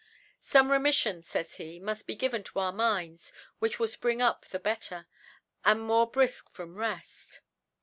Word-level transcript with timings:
* 0.27 0.35
Some 0.39 0.69
Remiillon, 0.71 1.23
fays 1.23 1.57
he, 1.57 1.79
muft 1.79 2.07
be 2.07 2.15
given 2.15 2.41
* 2.43 2.43
to 2.45 2.57
our 2.59 2.71
Minds, 2.73 3.31
which 3.59 3.77
will 3.77 3.85
fpring 3.85 4.19
up 4.19 4.47
the 4.47 4.57
* 4.59 4.59
better, 4.69 5.05
and 5.63 5.81
nfM>rc 5.81 6.11
briflc 6.11 6.49
from 6.49 6.73
Reft. 6.73 7.41